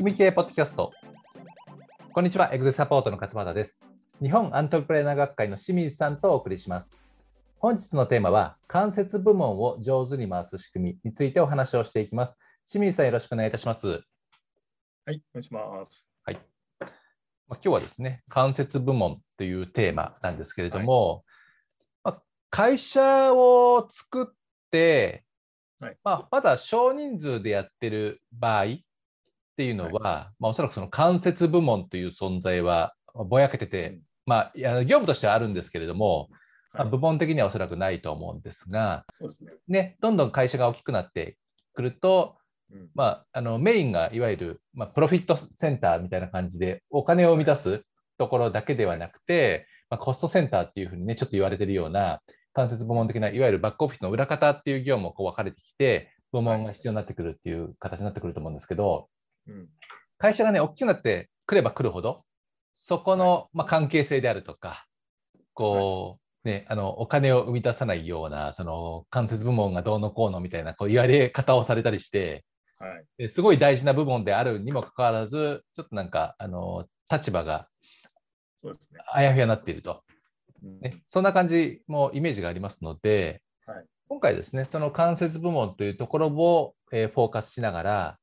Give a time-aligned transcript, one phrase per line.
[0.00, 0.94] 組み系ポッドキャスト。
[2.14, 3.78] こんにちは、エグゼサポートの勝俣です。
[4.22, 6.96] 日本アントレプレーナー学会の清水さんとお送りします。
[7.58, 12.38] 本日のテーマは、関節部門を上手に回す仕組みについてお話をしていきます。
[12.66, 13.88] 清水さん、よろしくお願いいたします。
[13.88, 14.02] はい、
[15.06, 16.10] お願いします。
[16.24, 16.34] はい。
[16.80, 16.88] まあ、
[17.48, 21.26] 今日はですね、関節部門というテーマなんですけれども、
[22.04, 24.34] まあ、会社を作っ
[24.70, 25.26] て、
[25.78, 28.78] はいまあ、まだ少人数でやってる場合
[29.60, 34.00] っていうのは、まあ、おそらくその関節部門という存在はまあぼやけてて、うん。
[34.24, 36.28] まあ、いや業務としてはあるんですけれども、
[36.72, 36.90] まあはい。
[36.90, 39.52] 部門的にはおそらくないと思うんですが、そうですね。
[39.68, 41.36] ね、どんどん会社が大きくなって
[41.74, 42.36] くると、
[42.72, 42.88] うん。
[42.94, 47.84] まあ、あのメインがいわゆる、まあ、プロフィットセンターみたいな感じでお金を生み出す
[48.16, 52.20] ところだけではなくて、まあ、コストセンターっていうふうにねちょっと言われてるような
[52.54, 59.19] 間接部門的ないわゆるバックオフィスの裏方っていう業務もこう分かれてきて部門が必要になってくるっていう形になってくると思うんですけどうん
[60.18, 62.24] 会社がね大きくなってくればくるほど
[62.82, 64.86] そこの、まあ、関係性であるとか
[65.54, 72.44] こう、ね、あのお金を生み出さないようなその間接部門がどうのこうのみたいなこう言われ方をされたりして
[72.78, 73.04] はい。
[73.18, 77.68] ですごい大事な部門であるにもかかわらずちょっとなんかあの立場が
[78.62, 79.00] そうですね。
[79.12, 80.02] あやふやになっていると、
[80.62, 80.80] うん。
[80.80, 83.84] ね、そんな感じもイメージがありますので、はい。
[84.08, 88.18] 今回ですねその間接部門というところを、えーフォーカスしながら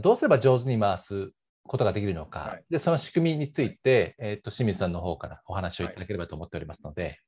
[0.00, 1.32] どうすれば上手に回す
[1.64, 2.64] ことができるのか、はい。
[2.70, 7.20] でその仕組みについて、えー、と清水さんの方からお話をいただければと思っておりますので、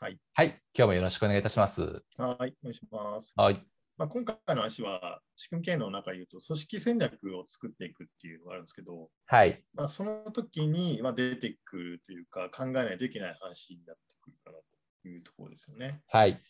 [0.00, 1.80] はい、はい、今日もよろしくお願いいたします。
[1.80, 3.32] はい、お願いします。
[3.36, 3.64] はい、
[3.96, 14.58] まあ、今回の話は、仕組み系の中で言うと、組織戦略を作っていくっていうのがあるんですけど、はい、まあ、その時にまあ出てくるというか、考えないといけない話になってくるかな
[15.02, 16.02] というところですよね。
[16.08, 16.40] はい、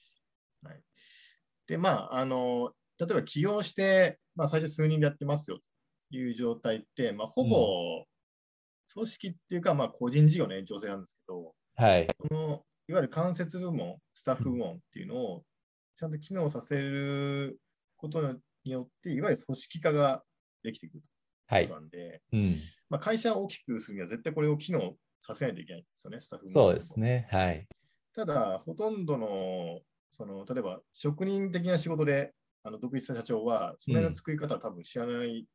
[0.62, 0.82] はい、
[1.66, 5.58] で、まあ、あの、例えば起業して、まあ、最初数人でやってますよ
[6.10, 8.04] という状態って、まあ、ほぼ
[8.92, 15.42] 組織っていうか、まあ、個人事業の延長線なんですけど、はい、このいわゆる間接部門、スタッフ部門っていうのを
[15.96, 17.58] ちゃんと機能させる
[17.96, 18.20] こと
[18.64, 20.22] によって、いわゆる組織化が
[20.62, 21.02] できてくる
[21.46, 21.72] はいとい。
[21.72, 22.56] うこと、なんで、うん、
[22.90, 27.66] まあ、会社を大きくするには絶対これを機能させないといけないんですよね、スタッフ部門そうですね、はい、
[28.14, 32.32] ただ、ほとんどの、その例えば職人的な仕事で
[32.64, 35.46] あの独立した社長は、その辺の作り方は多分知らない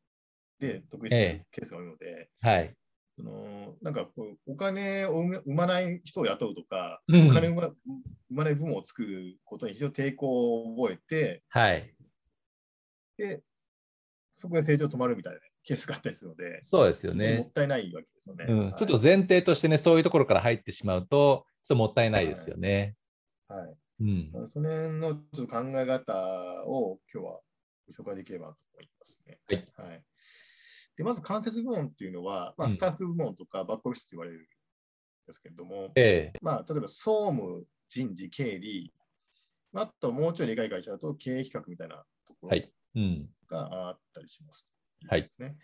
[0.60, 2.76] で独立してるケースが多いので、はい、
[3.18, 7.30] そのなんかこうお金を生まない人を雇うとか、うん。
[7.30, 7.76] お金を生
[8.30, 11.94] まない部門を作ることに非常に抵抗を覚えて、はい、
[13.18, 13.42] で
[14.36, 17.46] そこで成長止まるみたいなケースがあったりするので、そうですよもね。
[17.50, 18.46] ったいないわけですよね。
[18.48, 18.60] うん。
[18.68, 18.76] はい。
[18.76, 22.96] ちょっと前提としてね、そういうところから入ってしまうと、ちょっともったいないですよね。
[23.48, 27.40] はいうん、その辺のちょっと考え方を今日は
[27.88, 29.40] ご紹介できればと思いますね。
[29.76, 30.04] はい
[30.98, 34.42] でまず間接部門っていうのは、まあ、うんスタッフ部門とかバックオフィスと言われるん
[35.28, 38.92] ですけれども、ええまあ、例えば総務、人事、経理、
[39.72, 44.68] まああともうちょいでかい会社だと経営企画みたいなところはい、うん、があったりします。
[45.08, 45.56] はいですね。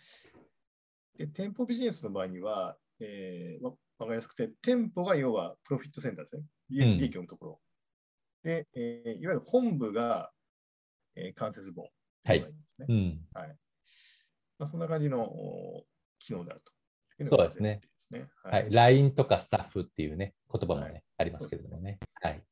[1.18, 6.42] で店舗ビジネスの場合には、えーわわかりやすくて、店舗が要はプロフィットセンターですね。
[6.70, 7.60] 利益のところ。
[8.46, 10.30] で、えーいわゆる本部が、
[11.16, 11.88] えー間接部門
[12.24, 12.86] はいですね。
[12.88, 13.56] うん、はい
[14.58, 15.84] まあ、そんな感じのお
[16.20, 16.72] 機能であると
[17.24, 17.80] そうですね。
[18.44, 18.50] は。
[18.50, 21.98] はいい LINE とかスタッフっていうね、言葉もね、はいありますけれどもね。
[22.22, 22.42] はい、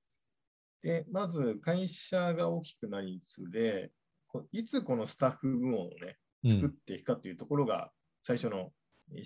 [0.83, 3.93] で、まず会社が大きくなりにつれ、
[4.51, 6.17] いつこのスタッフ部門をね、
[6.49, 8.73] 作っうん、ていくかというところが最初の意思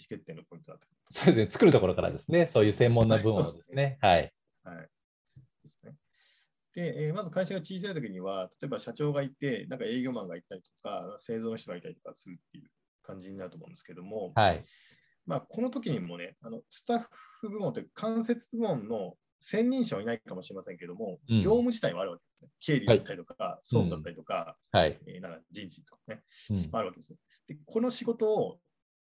[0.08, 0.86] 決定のポイントだと。
[1.08, 3.96] そうですね、作るところからですね、そういう専門な部分をですね。
[4.02, 4.32] はい、
[4.64, 4.88] はい。
[5.62, 5.94] ですね。
[6.78, 12.70] で、えーまず会社が小さい時には、例えば社長がいて、なんか営業マンがいたりとか、製造の人がいたりとかするっていう
[13.02, 14.62] 感じになると思うんですけども、はい、
[15.26, 17.06] まあ、この時にもね、あのスタッ
[17.40, 21.38] フ部門って間接部門の専任者はいないかもしれませんけども、うん。
[21.38, 22.50] 業務自体はあるわけですね。
[22.60, 27.16] 経理だったりとか、総務だったりとか、はい、えーなんか人事とかね、うん、あるわけです。
[27.48, 28.58] で、この仕事を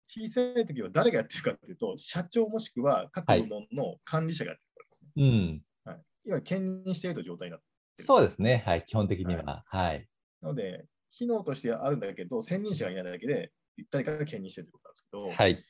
[0.06, 5.10] 小さい時は誰がやってるかっていうと、社長もしくは各部門の管理者がやってるわけですね。
[5.16, 5.73] うん、は
[6.24, 8.04] い、いわゆる兼任している状態になってる。
[8.06, 9.64] そうですね、はい、基本的には。
[9.66, 10.08] はい、
[10.40, 13.52] なので、機能としてあるんだけど、専任者がいないだけで、
[13.90, 15.64] 誰かが兼任しているということなんですけど、はい、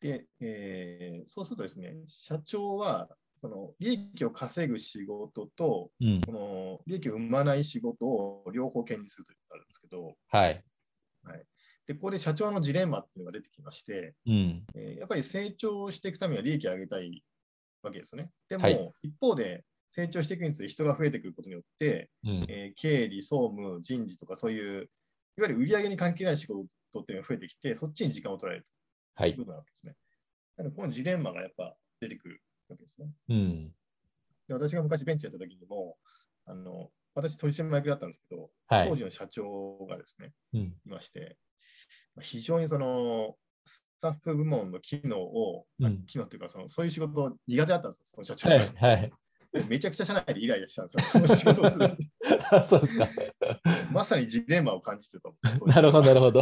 [0.00, 10.64] でえーそうするとですね、社長はその利益を稼ぐ仕事と、うん、この利益を生まない仕事を両方兼任するというのがあるんですけど、はい、
[11.86, 17.22] でここで社長のジレンマっていうのが出てきまして、うん、えーやっぱり成長していくためには利益を上げたい
[17.82, 18.30] わけですよね。
[18.48, 18.92] でも、はい。
[19.02, 24.88] 一方で成長していくにつれ人が増えてくることによって、うん、えー経理、総務、人事とかそういう、
[25.36, 28.66] いわゆる売上に関係ない仕事トっていうのが増えてきて、そっちに時間を取られる
[29.14, 29.46] はいというこ。
[29.46, 29.94] となわけですね。
[30.56, 33.08] なので、このジレンマがやっぱ出てくるわけですね。
[33.28, 33.72] うん。
[34.48, 35.96] で私が昔ベンチャーやった時にも、
[36.46, 38.88] あの私、取締役だったんですけど、はい。
[38.88, 40.60] 当時の社長がですね、うん。
[40.60, 41.38] いまして、
[42.14, 48.56] まあ非常にそのスタッフ部門の機能を、まあうん機能というかその、そういう仕事苦手だったんですよ、その社長が。
[48.56, 48.98] はい。
[48.98, 49.12] はい。
[49.68, 51.96] めちゃくちゃ社内でイライラしたんですよ、その仕事をする。
[52.64, 53.08] そうですか。
[53.92, 55.68] まさにジレンマを感じてたと思う。
[55.68, 56.40] なるほど、なるほど。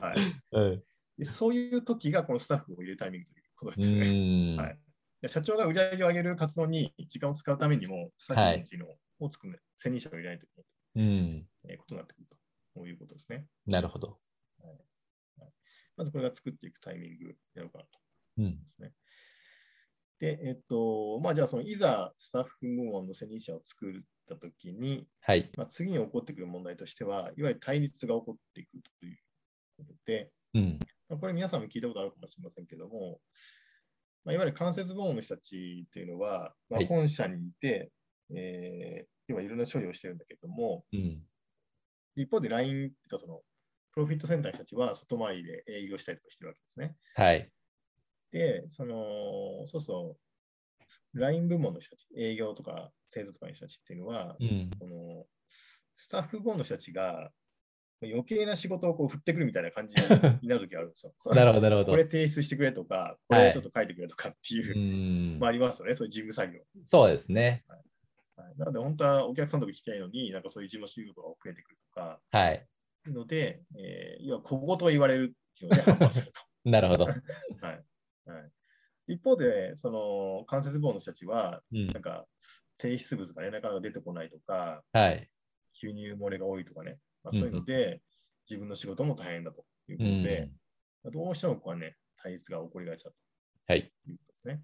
[0.00, 0.16] はい
[0.52, 0.84] うん。
[1.18, 4.56] でそういう時がこのスタッフを入れるタイミングということうですね。
[4.56, 4.78] はい
[5.22, 8.86] で社長が売り上げを上げる活動に時間を使うためにも、スタッフの機能
[9.20, 10.62] を作る、専任者を入れないといけ
[11.00, 12.26] ないうことになってくる
[12.74, 13.46] ということですね。
[13.66, 14.20] なるほど。
[15.96, 17.98] まずこれが作っていくタイミングなのかなと
[18.38, 18.58] うん思い。
[18.58, 18.92] ますね。
[20.18, 23.94] で、えっと、まあじゃあそのいざスタッフ部門の専任者を作っ
[24.28, 25.50] たときに、はい。
[25.56, 28.70] まあ、次に起こってくる問題としては、いわゆる対立が起こっていく
[29.00, 29.18] という
[29.76, 30.78] ことで、うん。
[31.08, 33.20] まあこれ皆さんも聞いたことあるかもしれませんけども、
[34.24, 37.92] まあ、いわゆる間接部門の人たちっていうのは、まあはい本社にいて、
[38.34, 41.22] えー要はいろんな処理をしてるんだけども、うん。
[42.14, 43.40] 一方で LINE っていうかその、
[43.92, 46.96] プロフィットセンターの人たちは外回りで営業したりとかしてるわけですね。
[47.14, 47.50] はい。
[48.36, 50.16] で、その、そうそ
[51.14, 54.70] う、LINE 部門の人たち、営業とか製造とかの人たちっていうのは、うん。
[54.78, 55.24] この
[55.96, 57.30] スタッフ部門の人たちが
[58.02, 61.14] 余計な仕事をこう振ってくるみたいな感じになるときがあるんですよ。
[61.34, 61.92] なるほど、なるほど。
[61.92, 66.60] これ提出してくれとか、これちょっと書いてくれとかっていうう、んまあ、ありますよね、そういう事務作業。
[66.84, 67.64] そうですね。
[68.36, 72.66] はい、なので、本当はお客さんとか聞きたいのに、なんかそういう事務仕事が増えてくるとか、はい。
[73.06, 76.40] ので、えー、いや、小言を言われるっていうので反発すると。
[76.68, 77.04] なるほど。
[77.62, 77.84] はい
[78.26, 78.38] は
[79.08, 82.26] い、一方で、その間接部門の人たちは、うんなんか
[82.78, 85.30] 提出物がね、なかなか出てこないとか、はい。
[85.80, 88.02] 輸入漏れが多いとかね、まあ、そういうので、
[88.48, 90.52] 自分の仕事も大変だということで、うん
[91.04, 93.12] まあどうしてもここはね、対立が起こりがちだ
[93.68, 93.82] はい。
[94.04, 94.62] ということですね。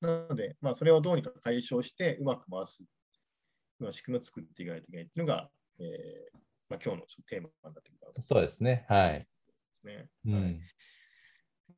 [0.00, 2.88] なので、まあ、それをどうにか解消して、うまく回すよ
[3.80, 5.50] うな仕組みを作っていかないといけないっていうのが、
[5.80, 6.38] えー
[6.68, 8.86] まあ、今日のテーマになってくるかなとそうですね。
[8.88, 9.08] はい。
[9.08, 9.94] 思いますね。
[9.96, 10.60] はいうん。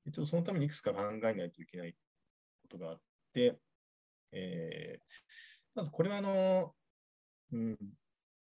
[0.08, 1.94] 一応そのためにいくつか考えないといけない
[2.62, 3.00] ことがあっ
[3.32, 3.58] て、
[4.32, 6.72] えーまずこれはあの、
[7.52, 7.78] うん、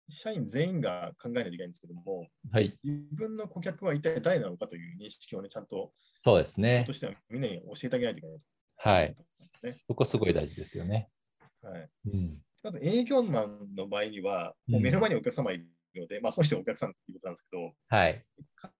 [0.08, 2.76] 社員全員が考えないといけないんですけども、はい。
[2.82, 5.92] 自分の顧客は一体誰なのかという認識をね、ちゃんと、
[6.24, 6.92] そうですねと。
[6.92, 8.38] してはみんなに教えてあげないといけない
[8.76, 9.16] はい。
[9.86, 11.08] そこすごい大事ですよね。
[11.62, 12.38] はい、うん。
[12.64, 15.68] まず営業マンの場合には、もう目の前にお客様いる
[15.98, 18.24] ので、まあ、その人がお客さんっていうことなんですけど、はい。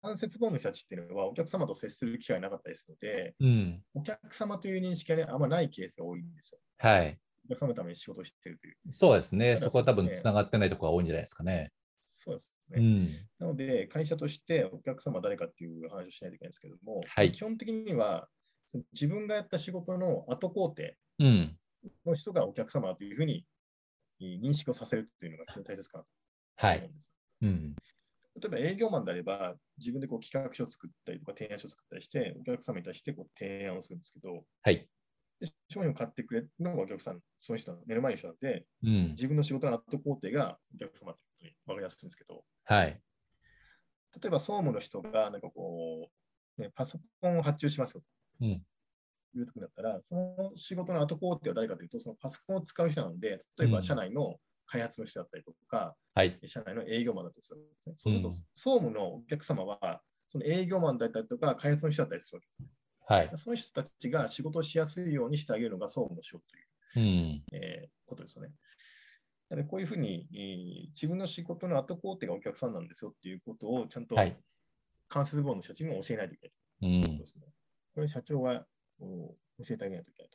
[0.02, 3.82] 間接部門の人たちっていうのは、お客様と接する機会がなかったりするので、うん。
[3.94, 6.60] お客様という認識が、ね、あんまないケースが多いんですよ。
[6.78, 7.18] はい。
[7.46, 8.76] お客様のために仕事をしているという。
[8.90, 9.54] そうですね。
[9.56, 11.72] ただそこは多分つながってないところが多いんじゃないですかね。
[12.08, 12.78] そうですね。
[12.78, 13.08] うん。
[13.38, 18.28] なので、会社としてお客様は誰かっていう話をしないといけないんですけども、はい基本的には、
[18.92, 20.84] 自分がやった仕事の後工程
[21.18, 21.56] うん。
[22.04, 23.44] の人がお客様というふうに
[24.20, 26.10] えー認識をさせるというのが非常に大切かなと
[26.60, 26.78] はい。
[26.78, 26.88] 思
[27.42, 27.74] うん。
[28.40, 34.88] 例えば営業マンであれば、自分でこう企画書を作ったりとか提案書を作ったりして、お客様に対してこう提案をするんですけど、はい。
[35.40, 39.08] で商品を買ってくれるのがお客さん、その人の目の前の人なんで、うん。
[39.12, 43.02] 自分の仕事の後工程がお客様ということに分かりやすいんですけど、はい。
[44.22, 46.10] 例えば総務の人がなんかこ
[46.58, 48.02] う、ね、パソコンを発注しますよ
[48.40, 48.66] うん。
[49.32, 56.38] というところだったら、その仕事の後工程は誰かというと、そのパソコンを使う人なので、例えうんば社内の開発の人だったりとか、はい。
[56.44, 57.94] 社内の営業マンだったりするんですね。
[57.96, 62.70] そうすると、うん総務のお客様は、その営業マンだったりとか、開発の人だったりするわけです。
[63.06, 63.30] はい。
[63.38, 67.44] その人たちが仕事をしやすいようにしてあげるのが総務の仕事という、うん。
[67.52, 68.50] えーことですよね。
[69.48, 74.36] なのでこういうふうに、えー自分の仕事の後工程がお客さんなんですよっていうことをちゃんとはい
[75.08, 77.26] 間接部門の社長にも教えないといけうないというんで。
[77.26, 77.46] すね。
[77.94, 78.66] これ社長が
[78.98, 80.30] こう教えてあげないといけない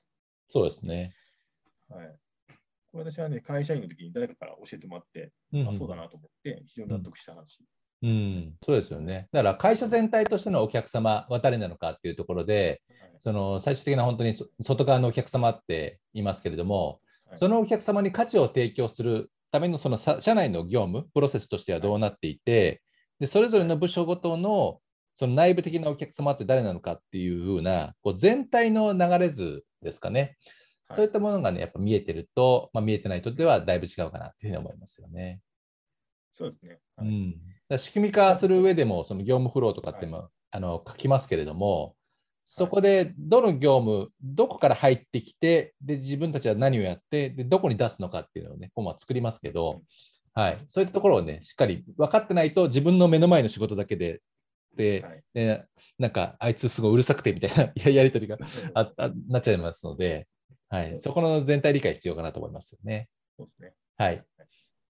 [0.49, 1.13] そうですね。
[1.89, 1.95] と。
[1.95, 2.19] はい、
[2.97, 7.63] 私はね、会社員の時に誰かから教えてもらって、うんあ、そうだなと思って、非常に納得した話。
[8.01, 9.27] うん、そうですよね。
[9.31, 13.09] だから会社全体としてのお客様は誰なのかっていうところで、はい。
[13.19, 17.37] その最終的な本当にそ外側のお客様って言いますけれども、はい。
[17.37, 22.81] そのお客様に価値を提供するためのそのさ社内の業務、プロセスとしてはどうなっていて、
[23.19, 24.79] でそれぞれの部署ごとの
[25.15, 30.37] その内部的なお客様って誰なのかっていうふうなこう全体の流れ図ですかね、
[30.87, 30.97] はい。
[30.97, 35.41] そういったものがね、やっぱ見えてると、まあ、見えてないとではだいぶ違うかなというふうに思いますよね。
[36.31, 36.79] そうですね。
[36.95, 37.07] はい。
[37.07, 37.35] うん、
[37.69, 41.95] だ仕組み化する上でも、その業務フローとかっても、あの書きますけれども、
[42.45, 49.81] そこでどの業務、どこから入ってきて、で自分たちは何をやってで、どこに出すのかっていうのをね、こうまあ作りますけど、
[50.33, 54.21] はい、そういったところをね、しっかり分かってないと、自分の目の前の仕事だけで
[54.75, 55.23] で、はい。
[55.33, 55.65] で
[55.97, 58.37] なんか、あいつすごいうるさくてみたいなややりとりが
[58.73, 58.91] あ
[59.29, 60.27] なっちゃいますので、
[60.69, 63.09] はい、そこの全体理解必要かなと思いますよね。
[63.37, 63.73] そうですね。
[63.97, 64.25] はい。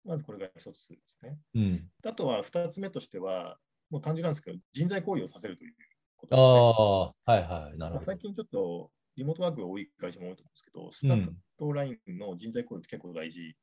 [0.06, 1.38] まずこれが一つですね。
[1.56, 1.90] うん。
[2.06, 3.58] あとは二つ目としては、
[3.90, 5.74] もう単純なんですけど、人材交流をさせるという
[6.18, 7.44] ことあですね。
[7.44, 8.18] あ、はいはい、なるほどまあ最。
[8.20, 13.56] 近ちょっとリモートワークが多い会社も多いと思うんですけど、スタッフとラインの人材交流って結構大事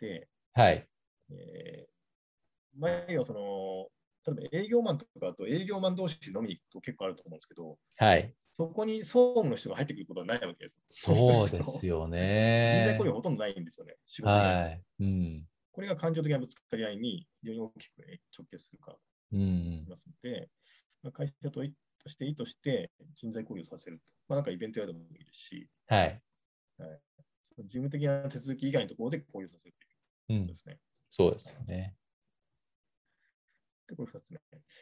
[0.00, 0.86] で、はい。
[1.30, 3.88] えー、前はその、
[4.34, 8.34] 例えば営業マンとかだと営業マン同士で飲みに行くと結構あると思うんですけど、はい。
[8.60, 10.78] そこに総務の人が入ってくることはないわけです。
[10.90, 12.82] そうですよ人ね。
[12.84, 14.82] 材交流はほとんどないんですよね、仕事はい。
[15.00, 15.46] うん。
[15.72, 18.98] これが感情的なぶつかり合いに非常に大きく、ね、直結するかと
[19.32, 19.86] うん思い。
[19.88, 20.50] ますので、
[21.02, 24.04] まあ、会社として意図して人材交流をさせると。
[24.28, 26.20] まあ、なんかイベントやでもいいですし、はい。
[26.76, 26.82] そ
[27.62, 29.74] の事務的な手続き以外のところで交流させる
[30.28, 30.58] といううんことで。
[30.58, 30.78] すね。
[31.08, 31.96] そうですよね。
[33.90, 34.40] で、これ2つ目。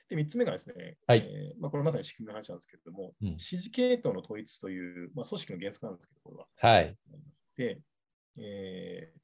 [0.09, 6.47] で、3つ目がですね、はいえーまあ、これまさに仕組みの話なんですけれども、うん指示系統の統一という、まあ、組織の原則なんですけど、これは。
[6.57, 6.97] はい。
[7.57, 7.81] で、
[8.37, 9.21] えー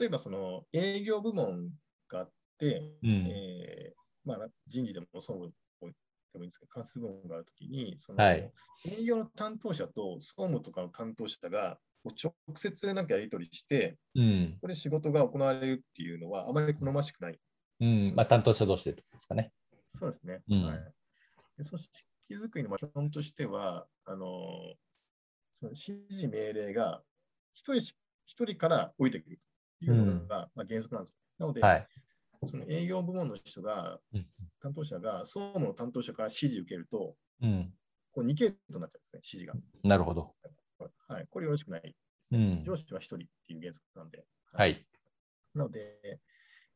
[0.00, 1.70] 例えばその営業部門
[2.06, 3.26] があって、うん。
[3.28, 5.52] えーまあ、人事でも総務
[6.32, 8.52] でもいいんですけど、関数部門があるときに、そのはい
[8.86, 14.58] 営業の担当者と総務とかの担当者が直接なんかやり取りして、うん。
[14.60, 17.38] これ仕事が行われるっていうのはあまり好ましくない。
[17.80, 18.12] うん。
[18.14, 19.52] まあ、担当者同士でですかね。
[19.90, 20.42] そうですね。
[20.48, 20.76] うんはい、
[21.58, 21.88] で組織
[22.30, 24.26] づくりの基本としては、あの
[25.54, 27.02] その指示命令が
[27.52, 27.94] 一人
[28.26, 29.40] 人から降りてくる
[29.80, 31.16] というのが、まあ、原則なんです。
[31.38, 31.86] なので、はい。
[32.44, 34.26] その営業部門の人が、うん
[34.60, 37.72] 担当者が総務の担当者から指示を受けると、うん。
[38.10, 39.54] こう2系統になっちゃうんですね、指示が。
[39.84, 40.34] なるほど。
[41.06, 41.94] はい、これよろしくないね。
[42.32, 42.64] うん。
[42.64, 44.24] 上司は1人っていう原則なんで。
[44.52, 44.84] はい。
[45.54, 46.18] なので、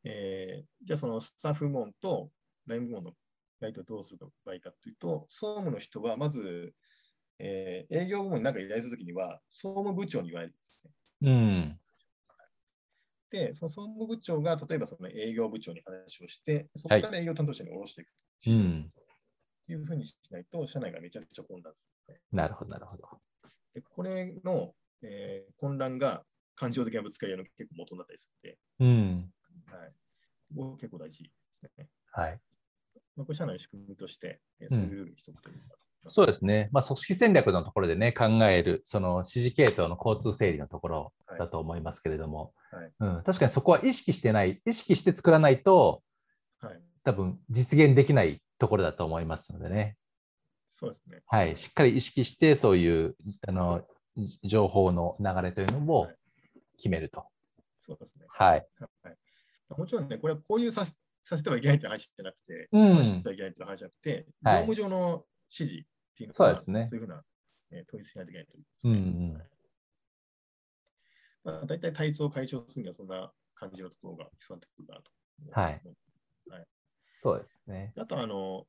[0.05, 2.31] えーじゃあそのスタッフ部門と
[2.67, 3.13] ライン部門の
[3.61, 6.75] やり取りどうする場合かというと、総務の人はまず、
[7.39, 10.93] えー営業部門に何か依頼するときには、総務部長に言われるんですね。
[11.23, 11.81] うん。
[13.31, 18.09] で、その総務部長が例えばその営業部長に話をして、そこから営業担当者に下ろしていく
[18.45, 18.53] とう。
[18.53, 18.93] いうん
[19.69, 22.21] いうふうにしないと、社内がめちゃくちゃ混乱する、ね。
[22.33, 23.09] なるほど、なるほど。
[23.75, 29.33] でこれの、えー混乱が感情的なぶつかり合いの結構元になったりするうん。
[29.71, 29.93] はい、
[30.57, 31.89] ここ結構大事ですね。
[32.13, 32.41] はい。
[33.17, 35.77] まあ、これ社内の仕組みとして、えーそういうルールに一言言うか
[36.07, 36.69] そうですね。
[36.73, 46.03] まあ、組織戦略のところでね、考える、その指示系統の交通整理のところだと思いますけれども、はいうん、確かにそこは意識してない、意識して作らないと、
[46.61, 49.97] はい、多分実現できないところだと思いますのでね。
[50.71, 51.23] そうですね。
[51.27, 51.57] はい。
[51.57, 53.15] しっかり意識して、そういう、
[53.47, 53.85] あの、
[54.43, 56.11] 情報の流れというのも
[56.79, 57.27] 決めると。
[57.81, 58.25] そうですね。
[58.29, 58.67] はい。
[59.03, 59.17] はい、
[59.77, 65.87] もちろんね、これは交流させさせてはいけないって話じゃなくて、うんさせてはいけないって話じゃなくて、はい業務上の指示っ
[66.17, 67.23] ていうのは、そうですねそういうふうな、
[67.71, 69.27] えー統一しないといけないということうんうですね。
[69.29, 69.43] ん。
[71.45, 75.61] まあ、大体対立を解消するにはそんな感じのところが必要になってくるかなと。
[75.61, 75.83] はい。
[77.23, 77.93] そうですね。
[77.97, 78.67] あと、あの、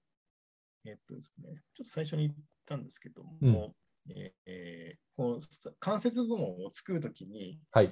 [0.86, 3.76] えっとですね、ちょっと最初に言ったんですけども、
[4.10, 5.40] えーえーこの
[5.80, 7.92] 関節部門を作るときに、はい。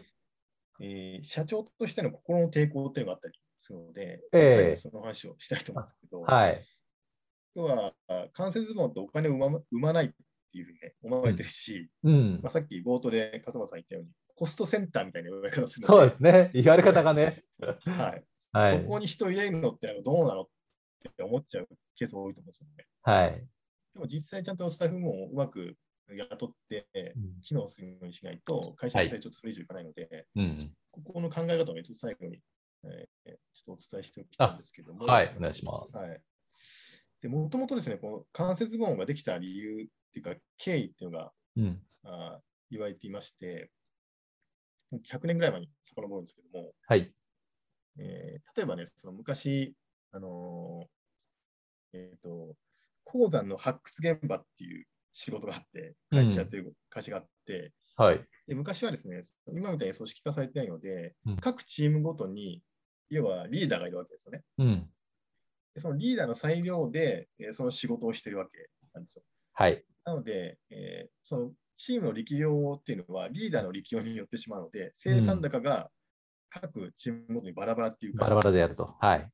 [0.79, 6.61] えー社長としての心の抵抗っていうのがあったりするので、ええ最後にその話をしたいと思うんですけど、はい。
[7.55, 7.93] 要は、
[8.33, 10.15] 関節部門ってお金を生ま生まないって
[10.53, 12.51] いうふうに、ね、思われてるし、うんまあ、。
[12.51, 16.51] さっき冒頭で笠間さん言ったように、コストセンターみたいな言われ方するそうのですね。
[16.55, 17.43] 言われ方がね。
[17.85, 18.23] はい
[18.53, 20.47] はいそこに人を入れるのってのはどうなのっ
[21.15, 22.85] て思っちゃうケースが多いと思うんですよね。
[23.01, 23.47] はい。
[23.93, 25.77] でも実際ちゃんとスタッフもうまく
[26.15, 26.87] 雇って
[27.41, 30.71] 機能するようにしないと会社の成長それ以上いかないので、うん。
[30.91, 32.39] ここの考え方をね、ちょっと最後に、
[32.83, 35.05] えーちょっとお伝えしておきたいんですけども。
[35.05, 35.35] はい。
[35.37, 35.95] お願いします。
[35.97, 36.21] はい。
[37.21, 41.81] で、もともとですね、この関節部門ができた理由っていうか、経緯っていうのがうん。
[42.03, 42.41] あー
[42.71, 43.69] 言われていまして、
[44.93, 47.13] 100年ぐらい前に遡るんですけども、はい。
[47.99, 49.75] えー例えばね、その昔、
[50.11, 52.55] あのーえっ、と、
[53.03, 58.25] 鉱山の発掘現場っていう仕事があって、会社やってる会社があって、はい。
[58.47, 59.21] で昔はですね、
[59.53, 62.61] 今みたいに組織化されてないので、うん各チームごとに、
[63.09, 64.43] 要はリーダーがいるわけですよね。
[64.57, 64.89] うん。
[65.73, 69.23] でそのリーダーの裁量で、えーその仕事をしてるわけなんですよ。
[69.53, 69.83] はい。
[70.05, 75.89] なので、えーそのチームの力量っていうのはリーダーの力量によってしまうので、生産高が
[76.49, 78.95] 各チームごとにバラバラっていうバラバラでやると。
[78.99, 79.29] はい。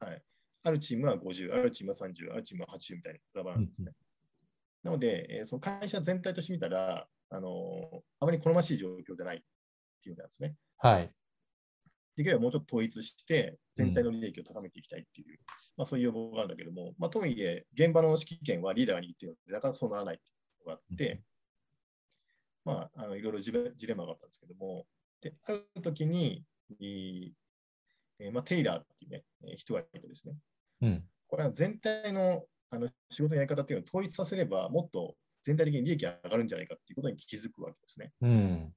[0.00, 0.22] はい。
[0.64, 3.92] あるチームは50、あるチームは30、あるチームは80みたいなバラバラなんですね。
[4.86, 9.40] なので、えーその会社全体として見たら、あのーあまり好ましい状況じゃないっ
[10.02, 10.54] ていうんですね。
[10.78, 11.12] はい。
[12.16, 15.38] できればもうちょっと統一して、全体の利益を高めていきたいっていう、
[15.76, 20.32] まあ、そういう要望があるんだけども、まあ、とはいえ、現場の指揮権はリーダーが握っているので、なかなかそうならないってい
[20.64, 21.22] うのがあって、
[22.64, 24.86] まあ、あのいろいろジレジレンマがあったんですけども、
[25.20, 26.44] である時に、
[26.78, 27.32] い
[28.18, 30.36] えーまあ、テイラーっていう、ね、えー人がいてですね、
[30.80, 31.04] うん。
[31.26, 38.12] これは全体のあの仕事のやり方っていうのを統一させれば、もっと全体的に利益が上がるんじゃないかっていうことに気づくわけですね。
[38.20, 38.74] うん。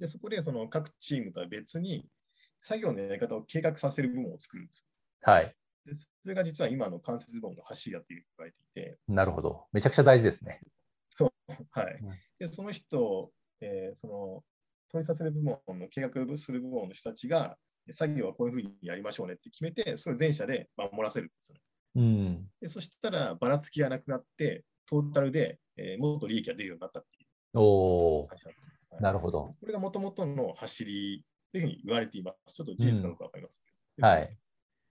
[0.00, 2.06] で、そこでその各チームとは別に、
[2.60, 4.86] 作業のやり方を計画させる部門を作るんです。
[5.22, 5.54] はい。
[5.84, 9.66] でそれが実は今の関節部門の柱と言われていて、なるほど。
[9.72, 10.60] めちゃくちゃ大事ですね。
[11.70, 12.10] はいうん。
[12.38, 14.44] で、その人、えーその、
[14.90, 17.56] 統一させる部門の計画する部門の人たちが、
[17.90, 21.62] 作業はこういうふうにやりましょうねって決めて、それを全社で守らせるんですよね。
[21.94, 22.48] うん。
[22.60, 28.28] でそしたら、ばらつきがなくなって、トータルで、えーもっと利益が出るようになったっていうお
[29.00, 29.54] ななるほど。
[29.60, 32.54] これがもともとの走りというふうに言われています。
[32.54, 34.06] ちょっと事実かどうかわかりますけど。
[34.06, 34.38] はい。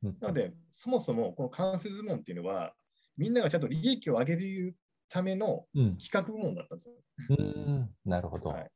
[0.04, 2.74] うんなので、そもそもこの関節部門っていうのは、
[3.18, 4.76] みんながちゃんと利益を上げる
[5.10, 5.98] ためのうん。
[5.98, 6.96] 企画部門だったんですよ。
[7.30, 7.90] うん。
[8.06, 8.50] なるほど。
[8.50, 8.72] はい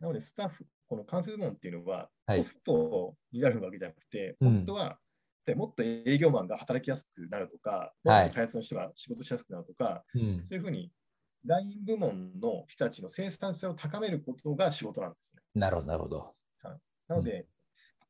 [0.00, 4.98] なので、スタッフ、この関節部門っていうのは、はいコストになるわけじゃなくて、うん本当は、
[5.46, 10.42] でもっと営業マンが働きやすくなるとか、はいもっと開発の人が仕事しやすくなるとか、うん。
[10.44, 10.90] そういうふうに、
[11.44, 15.42] ライン部門の人たちの生産性を高めることが仕事なんですね。
[15.54, 16.32] なるほど、なるほど。
[17.08, 17.46] なので、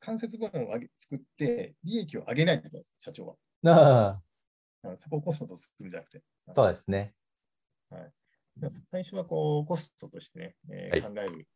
[0.01, 4.23] 関節部門を上げ作って、利益を上げないといけないです、社長は。
[4.97, 6.23] そこをコストとするんじゃなくて。
[6.55, 7.15] そうですね。
[8.91, 11.47] 最初はこうコストとしてね、えーは考える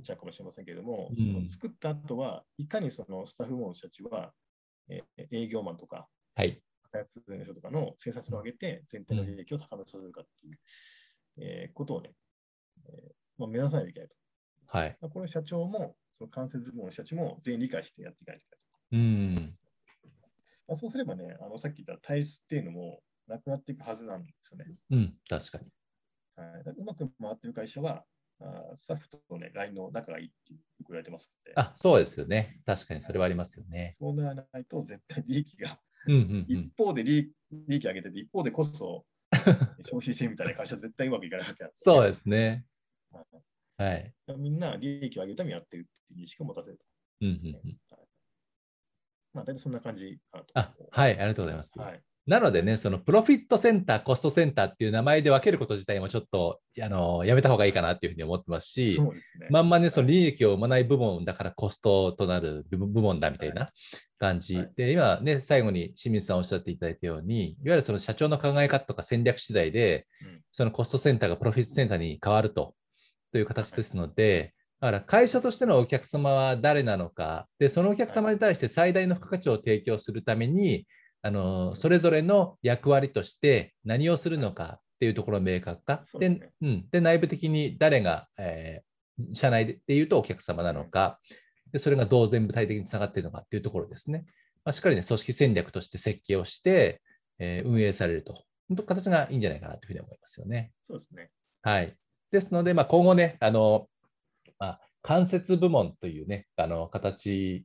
[0.00, 4.32] じゃかもしれませんけれども、うんその作った後はいかにそのスタッフ部門の人たちは、
[4.88, 6.62] えー営業マンとか、はい。
[6.92, 10.58] 開発の人とかの生産性を上げて、全体の利益を高めさせるかっていう、
[11.38, 12.12] えーことをね、
[12.86, 14.16] えーまあ、目指さないといけないと。
[14.68, 14.98] はい。
[15.00, 18.66] まあこれ社長も、その関節部門の人たちも全員理解してやっていかないといけないと。
[18.92, 19.58] うん。
[20.68, 24.66] まあ、そうすればね、あのさっき言った対立っていうのもなくなっていくはずなんですよね。
[24.90, 25.14] うん。
[25.28, 25.64] 確かに。
[26.36, 28.04] はい、うまく回ってる会社は、
[28.40, 32.60] あースタッフとね、LINE の仲がいいってよく言われてますので、あ、そうですよね。
[32.66, 33.92] 確かにそれはありますよね。
[33.98, 36.76] そうならないと絶対利益が、うんうんうん一。
[36.76, 39.04] 方で利益利益上げてて、一方でコストを
[39.84, 42.66] 消費してみたいな会社は絶対うまくいかないわけなんですよねそうですね。
[43.78, 44.14] はい。
[44.38, 46.84] みんな利益を上げるためにやってるっていう認識を持たせると。
[47.22, 47.78] うんうんうん。
[49.32, 50.52] まあ、大体そんな感じかなと。
[50.54, 51.10] あ、はい。
[51.12, 51.78] ありがとうございます。
[51.78, 52.02] はい。
[52.26, 59.46] なのでね、そのプロフィットセンター、コストセンターっていう名前で分けること自体もちょっとあのやめた方がいいかなっていうふうに思ってますし、すね。
[59.48, 63.70] まんまね、その利益を生まない部門だからコストとなる部部門だみたいな
[64.18, 64.56] 感じ。
[64.56, 64.72] はい。
[64.76, 70.40] で、今ね、最後に清水さんおっしゃっていただいたように、いわゆるその社長の考え方とか戦略次第で、うん。
[70.50, 72.74] そのコストセンターがプロフィットセンターに変わると
[73.30, 80.86] という形ですので、だから会社としてのお客様は誰なのか、で、そのお客様に対して最大の付加価値を提供するために、
[81.26, 86.00] あのそれぞれの役割として何をするのかっていうところの明確化。
[86.20, 88.86] でうん、で内部的に誰が、えー
[89.32, 91.18] 社内でいうとお客様なのか、
[91.72, 94.26] でそれがどう全部体的につながっているのかっていうところですね。
[94.62, 97.00] まあ、しっかりね、組織戦略として設計をして、
[97.38, 100.70] えー運営されると、本当形がいいんじゃないかなというふうに思いますよね。
[100.84, 101.30] そうですね。
[101.62, 101.96] はい。
[102.30, 103.88] ですので、まあ、今後ね、あの、
[104.58, 107.64] まあ、関節部門というね、あの、形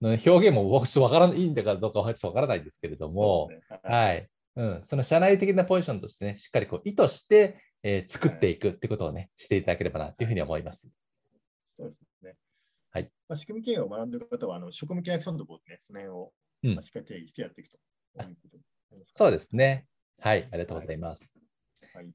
[0.00, 4.28] 表現も僕ちょっとわからないいいんだかどうかはちょっとわからないんですけれども、ねはいはい。
[4.56, 10.88] うん、その社内的なポジションとしてね、しっかりこう意図して、えー作っていくってことをね、していただければなというふうに思います。
[11.76, 12.36] そうですね。
[12.90, 16.32] はいまあ、仕組み経営を学んでいる方は、あの職務契約書のところでね、その辺を、
[16.64, 17.78] うんまあしっかり定義してやっていくと
[19.12, 19.86] そうですね。
[20.20, 21.32] はい、ありがとうございます。
[21.94, 22.10] はい。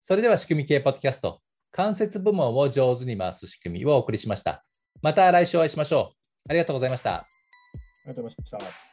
[0.00, 1.40] それでは仕組み系ポッドキャスト、
[1.70, 4.64] 関節部門を上手に回す仕組みをお送りしました。
[5.02, 6.21] また来週お会いしましょう。
[6.48, 7.14] ありがとうございました。
[7.14, 7.26] あ
[8.06, 8.91] りがとうございました。